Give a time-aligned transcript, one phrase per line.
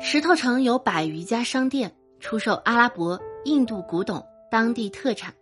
[0.00, 5.34] 石头城有百余家商店，出售阿拉伯、印度古董、当地特产。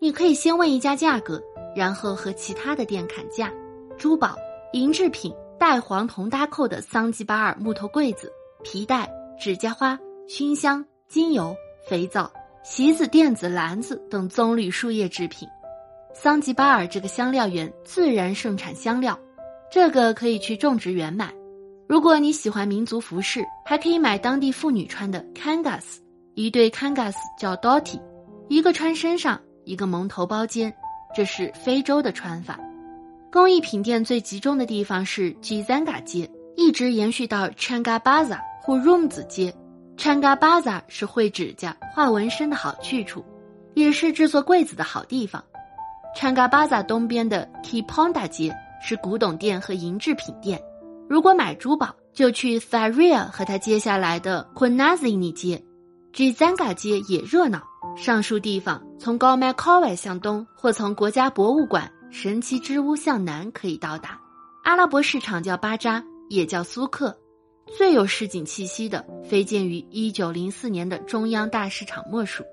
[0.00, 1.42] 你可以先问一家价格，
[1.74, 3.52] 然后和其他的店砍价。
[3.98, 4.36] 珠宝、
[4.72, 9.98] 银制品、带黄铜搭扣的桑吉巴尔木头柜子、皮带、指甲花、
[10.28, 11.54] 熏香、精油、
[11.88, 15.48] 肥皂、席子、垫子、篮子等棕榈树叶制品。
[16.14, 19.18] 桑吉巴尔这个香料园自然盛产香料，
[19.72, 21.34] 这个可以去种植园买。
[21.86, 25.98] 如果你喜欢民族服饰，还可以买当地妇女穿的 kangas，
[26.34, 28.00] 一对 kangas 叫 dotti
[28.48, 30.74] 一个穿身上，一个蒙头包肩，
[31.14, 32.58] 这是非洲的穿法。
[33.30, 39.54] 工艺品店最集中的地方是 Gizanga 街，一直延续到 Changa Baza 或 Rooms 街。
[39.96, 43.24] Changa Baza 是绘指甲、画纹身的好去处，
[43.74, 45.42] 也是制作柜子的好地方。
[46.16, 50.60] Changa Baza 东边的 Kiponda 街是古董店和银制品店。
[51.08, 55.62] 如果买珠宝，就去 Faria 和他接下来的 Quinazini 街。
[56.12, 57.62] Gizanga 街也热闹。
[57.96, 61.90] 上述地方从 g o m a k o w a 向东，或从国家博物馆。
[62.10, 64.20] 神奇之屋向南可以到达，
[64.62, 67.12] 阿拉伯市场叫巴扎，也叫苏克，
[67.76, 72.44] 最有市井气息的，非建于一九零四年的中央大市场莫属。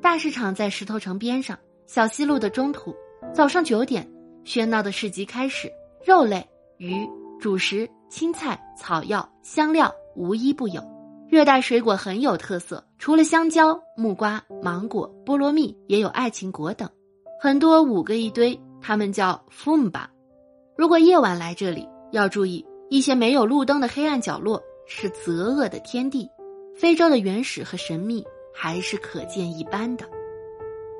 [0.00, 2.94] 大市场在石头城边上，小西路的中途。
[3.34, 4.08] 早上九点，
[4.44, 5.68] 喧闹的市集开始，
[6.06, 7.04] 肉类、鱼、
[7.40, 10.82] 主食、青菜、草药、香料无一不有。
[11.28, 16.88] 热带水果很有特色，除了香蕉、木瓜、芒果、菠萝蜜，也有爱情果等，
[17.40, 18.58] 很多五个一堆。
[18.80, 20.06] 他们叫 Fumba。
[20.76, 26.28] 如果夜晚来这里，要注意一些没有路灯的黑暗角落是泽恶的天地。
[26.76, 30.08] 非洲的原始和神秘还是可见一斑的。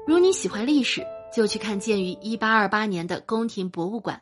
[0.07, 1.03] 如你喜欢历史，
[1.35, 4.21] 就去看建于1828年的宫廷博物馆，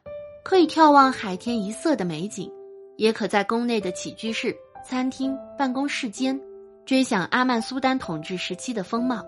[0.48, 2.48] 可以眺望海天一色的美景，
[2.96, 6.40] 也可在宫内的起居室、餐厅、办公室间，
[6.84, 9.24] 追想阿曼苏丹统治时期的风貌。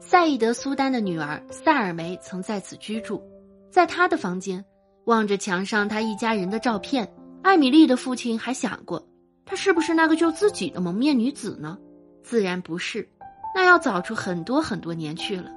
[0.00, 3.22] 赛义德苏丹的女儿萨尔梅曾在此居住。
[3.70, 4.64] 在他的房间，
[5.04, 7.08] 望着墙上他一家人的照片，
[7.44, 9.00] 艾米丽的父亲还想过，
[9.44, 11.78] 她是不是那个救自己的蒙面女子呢？
[12.24, 13.08] 自然不是，
[13.54, 15.48] 那要早出很多很多年去了。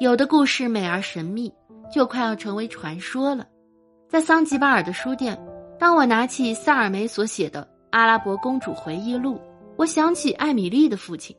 [0.00, 1.52] 有的故事美而神秘，
[1.92, 3.46] 就快要成为传说了。
[4.10, 5.40] 在桑吉巴尔的书店，
[5.78, 9.36] 当我拿起萨尔梅所写的《阿拉伯公主回忆录》，
[9.76, 11.34] 我想起艾米丽的父亲。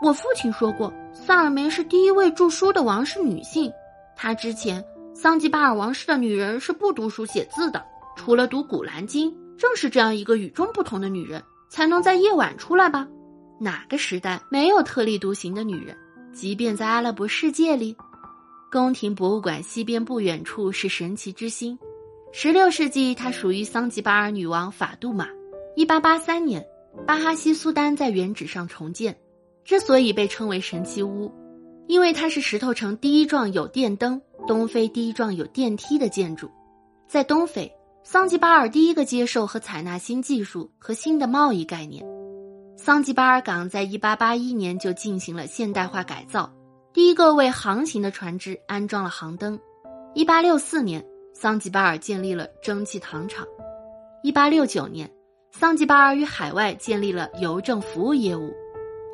[0.00, 3.72] 我父亲说过，萨尔梅是第一位著书的王室女性，
[4.14, 4.84] 她之前。
[5.12, 7.84] 桑吉巴尔王室的女人是不读书写字的，
[8.14, 9.28] 除了读《古兰经》。
[9.58, 13.08] 正是这样一个与众不同的女人，才能在夜晚出来吧？
[13.58, 15.96] 哪个时代没有特立独行的女人？
[16.32, 17.96] 即便在阿拉伯世界里，
[18.70, 21.76] 宫廷博物馆西边不远处是神奇之星。
[22.30, 25.26] 十六世纪，它属于桑吉巴尔女王法杜玛。
[25.74, 26.64] 一八八三年，
[27.04, 29.18] 巴哈西苏丹在原址上重建。
[29.64, 31.32] 之所以被称为神奇屋，
[31.88, 34.20] 因为它是石头城第一幢有电灯。
[34.46, 36.48] 东非第一幢有电梯的建筑，
[37.08, 37.70] 在东非，
[38.04, 42.06] 桑吉巴尔第一个接受和采纳新技术和新的贸易概念。
[42.76, 46.50] 桑吉巴尔港在1881年就进行了现代化改造，
[47.00, 49.58] 第一个为航行的船只安装了航灯。
[50.16, 51.02] 1864年，
[51.32, 53.48] 桑吉巴尔建立了蒸汽糖厂。
[54.22, 55.10] 1869年，
[55.50, 58.52] 桑吉巴尔与海外建立了邮政服务业务。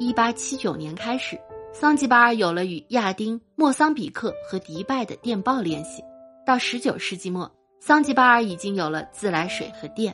[0.01, 1.39] 1879年开始。
[1.73, 6.03] 桑吉巴尔有了与亚丁、莫桑比克和迪拜的电报联系。
[6.45, 7.49] 到十九世纪末，
[7.79, 10.13] 桑吉巴尔已经有了自来水和电。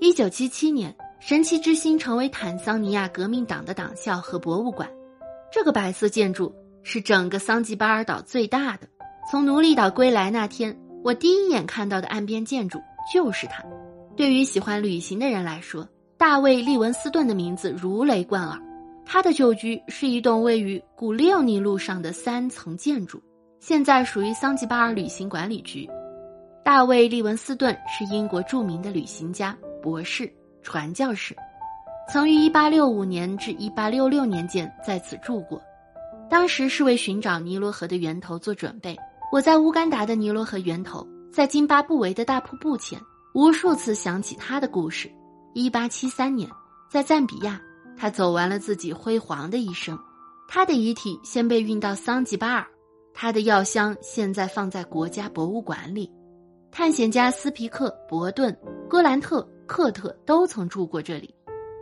[0.00, 4.90] 一九七七年，神奇之星成为坦桑尼亚革命党的党校和博物馆。
[5.52, 6.52] 这个白色建筑
[6.88, 8.86] 是整个桑吉巴尔岛最大的。
[9.28, 12.80] 从奴隶岛归来那天，我第一眼看到的岸边建筑
[13.12, 13.60] 就是它。
[14.16, 15.84] 对于喜欢旅行的人来说，
[16.16, 18.56] 大卫·利文斯顿的名字如雷贯耳。
[19.04, 23.20] 他的旧居是一栋位于古利奥尼路上的三层建筑，
[23.58, 25.90] 现在属于桑吉巴尔旅行管理局。
[26.64, 30.32] 大卫·利文斯顿是英国著名的旅行家、博士、
[30.62, 31.34] 传教士，
[32.08, 35.60] 曾于1865年至1866年间在此住过。
[36.28, 38.96] 当时是为寻找尼罗河的源头做准备。
[39.32, 43.00] 我在乌干达的尼罗河源头，在津巴布韦的大瀑布前，
[43.34, 45.10] 无数次想起他的故事。
[45.54, 46.50] 1873年，
[46.90, 47.60] 在赞比亚。
[47.98, 49.98] 他走完了自己辉煌的一生，
[50.48, 52.66] 他的遗体先被运到桑吉巴尔，
[53.14, 56.12] 他的药箱现在放在国家博物馆里。
[56.70, 58.54] 探险家斯皮克、伯顿、
[58.86, 61.34] 戈兰特、克特都曾住过这里，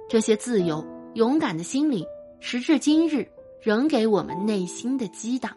[0.09, 2.07] 这些自由勇敢的心灵，
[2.39, 3.29] 时至今日
[3.65, 5.51] 仍给我们内心的激荡。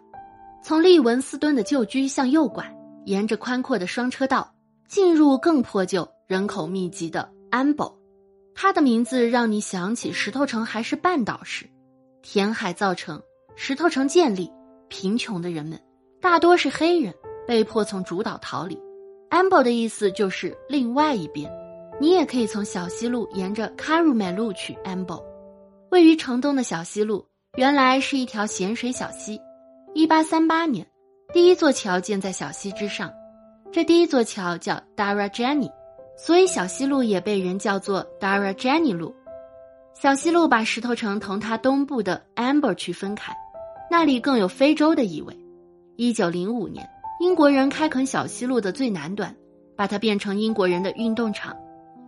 [0.64, 2.74] 从利文斯顿的旧居向右拐，
[3.06, 4.50] 沿着宽阔的双车道
[4.88, 7.94] 进入更破旧、人口密集的安堡。
[8.56, 11.70] 它的名字让你想起石头城还是半岛时，
[12.22, 13.22] 填海造成，
[13.58, 14.50] 石头城建立，
[14.88, 15.78] 贫穷的人们
[16.22, 17.14] 大多是黑人，
[17.46, 18.80] 被迫从主岛逃离。
[19.30, 21.52] Ambo 的意思就是另外一边。
[22.00, 25.22] 你也可以从小西路沿着 Carume 路去 Ambo。
[25.92, 27.26] 位于城东的小西路
[27.58, 29.42] 原来是一条咸水小溪。
[29.96, 30.86] 一八三八年，
[31.34, 33.12] 第一座桥建在小溪之上，
[33.72, 35.72] 这第一座桥叫 Dara Jenny，
[36.16, 39.12] 所以小西路也被人叫做 Dara Jenny 路。
[39.96, 43.36] 小西路把石头城同它东部的 Amber 区分开，
[43.90, 45.36] 那里更有非洲的意味。
[45.96, 46.88] 一九零五年，
[47.20, 49.36] 英国人开垦小西路的最南端，
[49.76, 51.58] 把它变成英国人的运动场。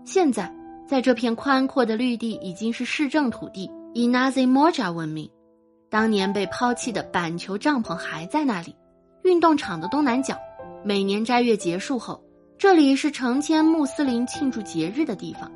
[0.05, 0.53] 现在，
[0.87, 5.27] 在这片宽阔的绿地已经是市政土地，以 Nazi Moja 闻名。
[5.89, 8.75] 当年被抛弃的板球帐篷还在那里。
[9.23, 10.37] 运动场的东南角，
[10.83, 12.23] 每年斋月结束后，
[12.57, 15.51] 这里是成千穆斯林庆祝节日的地方。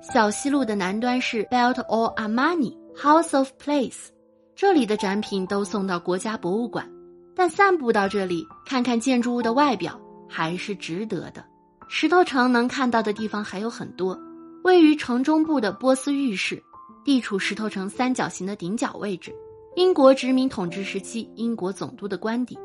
[0.00, 4.08] 小西路的南端是 Belt or Armani House of Place，
[4.56, 6.88] 这里的展品都送到国家博物馆。
[7.36, 11.44] 但散步到这里，看看建筑物的外表，还是值得的。
[11.88, 14.18] 石头城能看到的地方还有很多。
[14.64, 16.60] 位于城中部的波斯浴室，
[17.04, 19.32] 地处石头城三角形的顶角位置。
[19.78, 22.58] 英国殖民统治时期，英国总督的官邸，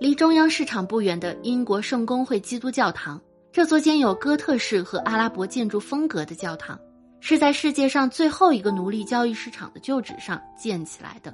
[0.00, 3.22] 离中央市场不远的英国圣公会基督教堂。
[3.52, 6.76] 这座兼有哥特式和阿拉伯建筑风格的教堂，
[7.20, 11.32] 是在世界上最后一个奴隶交易市场的旧址上建起来的。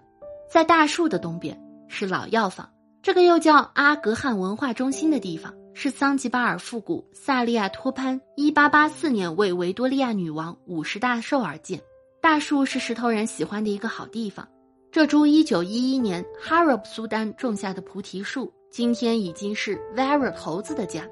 [0.53, 2.69] 在大树的东边是老药房，
[3.01, 11.81] 这个又叫阿格汉文化中心的地方，是桑吉巴尔复古萨利亚托潘1884年为维多利亚女王五十大寿而建。
[12.21, 14.47] 大树是石头人喜欢的一个好地方。
[14.95, 21.05] 这株1911年哈尔布苏丹种下的菩提树，今天已经是 Vera 猴子的家。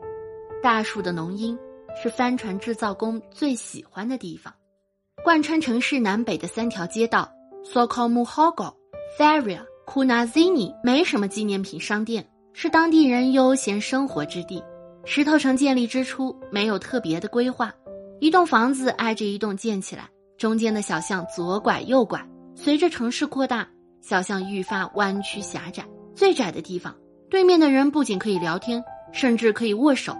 [0.62, 1.58] 大树的浓荫
[2.00, 4.54] 是帆船制造工最喜欢的地方。
[5.24, 7.28] 贯穿城市南北的三条街道
[7.64, 8.72] Sokomuhogo、
[9.18, 14.62] Faria、Kunazini 没什么纪念品商店，是当地人悠闲生活之地。
[15.04, 17.74] 石头城建立之初没有特别的规划，
[18.20, 20.08] 一栋房子挨着一栋建起来，
[20.38, 22.24] 中间的小巷左拐右拐。
[22.54, 23.68] 随着城市扩大，
[24.00, 25.84] 小巷愈发弯曲狭窄。
[26.14, 26.94] 最窄的地方，
[27.30, 30.16] 对面的人不仅可以聊天，甚至可以握手。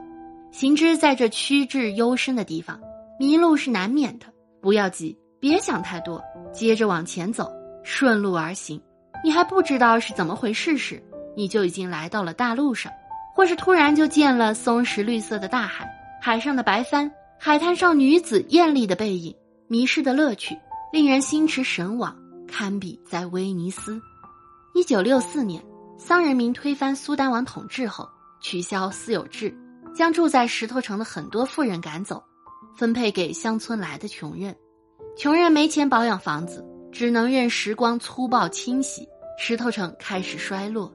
[0.51, 2.81] 行之在这曲直幽深的地方，
[3.19, 4.27] 迷路是难免的。
[4.61, 7.53] 不要急，别想太多，接着往前走，
[7.85, 8.81] 顺路而行。
[9.23, 11.03] 你还不知道是怎么回事时，
[11.37, 12.91] 你就已经来到了大路上，
[13.35, 15.87] 或是突然就见了松石绿色的大海，
[16.21, 19.35] 海上的白帆，海滩上女子艳丽的背影，
[19.69, 20.59] 迷失的乐趣，
[20.93, 22.17] 令人心驰神往。
[22.53, 23.99] 堪比在威尼斯。
[24.75, 25.65] 一九六四年，
[25.97, 28.07] 桑人民推翻苏丹王统治后，
[28.43, 29.57] 取消私有制，
[29.95, 32.23] 将住在石头城的很多富人赶走，
[32.77, 34.55] 分配给乡村来的穷人。
[35.17, 36.63] 穷人没钱保养房子，
[36.93, 39.09] 只能任时光粗暴侵袭，
[39.39, 40.95] 石头城开始衰落。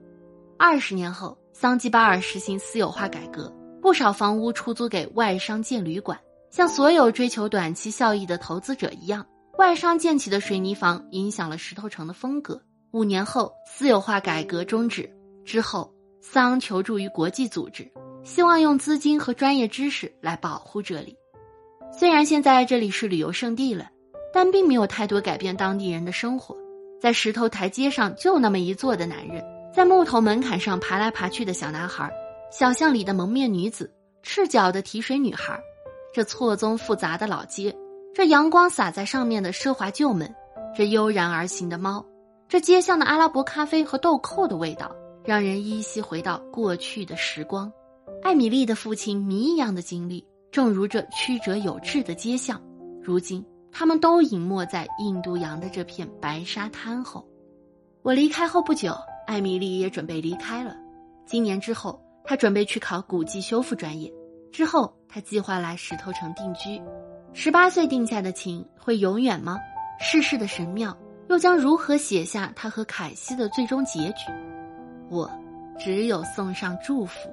[0.59, 3.51] 二十年后，桑吉巴尔实行私有化改革，
[3.81, 6.19] 不少房屋出租给外商建旅馆，
[6.51, 9.25] 像所有追求短期效益的投资者一样。
[9.57, 12.61] 外商建起的水泥房影响了石头城的风格。
[12.91, 15.11] 五年后，私有化改革终止
[15.43, 17.91] 之后，桑求助于国际组织，
[18.23, 21.17] 希望用资金和专业知识来保护这里。
[21.91, 23.89] 虽然现在这里是旅游胜地了，
[24.31, 26.55] 但并没有太多改变当地人的生活。
[27.01, 32.11] 在石头台阶上就那么一坐的男人，在木头门槛上爬来爬去的小男孩，
[32.51, 35.59] 小巷里的蒙面女子，赤脚的提水女孩，
[36.13, 37.75] 这错综复杂的老街。
[38.17, 40.33] 这阳光洒在上面的奢华旧门，
[40.75, 42.03] 这悠然而行的猫，
[42.49, 44.91] 这街巷的阿拉伯咖啡和豆蔻的味道，
[45.23, 47.71] 让人依稀回到过去的时光。
[48.23, 52.59] 艾米丽的父亲谜一样的经历，正如这曲折有致的街巷，
[53.03, 57.23] 如今他们都隐没在印度洋的这片白沙滩后。
[58.01, 58.97] 我离开后不久，
[59.27, 60.75] 艾米丽也准备离开了。
[61.27, 64.11] 今年之后，她准备去考古迹修复专业。
[64.51, 66.81] 之后，她计划来石头城定居。
[67.33, 69.57] 十八岁定下的情会永远吗？
[69.99, 70.95] 世事的神庙
[71.29, 74.31] 又将如何写下他和凯西的最终结局？
[75.09, 75.31] 我
[75.79, 77.29] 只有送上祝福。